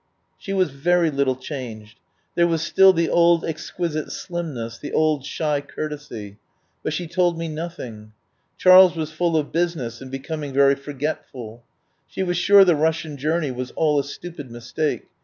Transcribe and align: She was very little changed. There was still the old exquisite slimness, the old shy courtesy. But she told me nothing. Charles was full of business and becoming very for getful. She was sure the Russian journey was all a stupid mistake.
She 0.39 0.51
was 0.51 0.71
very 0.71 1.11
little 1.11 1.35
changed. 1.35 1.99
There 2.33 2.47
was 2.47 2.63
still 2.63 2.91
the 2.91 3.07
old 3.07 3.45
exquisite 3.45 4.11
slimness, 4.11 4.79
the 4.79 4.91
old 4.91 5.25
shy 5.27 5.61
courtesy. 5.61 6.37
But 6.81 6.91
she 6.91 7.05
told 7.05 7.37
me 7.37 7.47
nothing. 7.47 8.11
Charles 8.57 8.95
was 8.95 9.11
full 9.11 9.37
of 9.37 9.51
business 9.51 10.01
and 10.01 10.09
becoming 10.09 10.53
very 10.53 10.73
for 10.73 10.91
getful. 10.93 11.59
She 12.07 12.23
was 12.23 12.37
sure 12.39 12.65
the 12.65 12.75
Russian 12.75 13.15
journey 13.15 13.51
was 13.51 13.69
all 13.75 13.99
a 13.99 14.03
stupid 14.03 14.49
mistake. 14.49 15.05